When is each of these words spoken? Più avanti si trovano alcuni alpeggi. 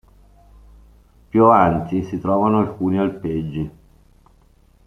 Più 1.29 1.43
avanti 1.43 2.01
si 2.05 2.19
trovano 2.19 2.57
alcuni 2.59 2.97
alpeggi. 2.97 3.71